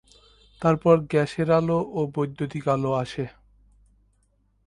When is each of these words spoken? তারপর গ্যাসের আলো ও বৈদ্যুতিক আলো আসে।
তারপর 0.61 0.95
গ্যাসের 1.11 1.49
আলো 1.51 1.79
ও 1.93 1.99
বৈদ্যুতিক 2.15 2.65
আলো 2.67 2.91
আসে। 2.93 3.25